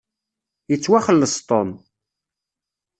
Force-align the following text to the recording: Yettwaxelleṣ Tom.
Yettwaxelleṣ 0.69 1.35
Tom. 1.49 1.69